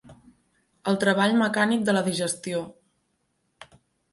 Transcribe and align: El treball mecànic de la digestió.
El 0.91 0.95
treball 1.03 1.35
mecànic 1.41 1.83
de 1.91 1.95
la 1.97 2.03
digestió. 2.09 2.65